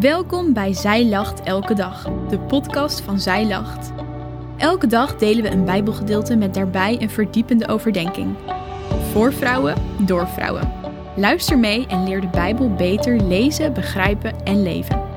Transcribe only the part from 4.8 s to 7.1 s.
dag delen we een Bijbelgedeelte met daarbij een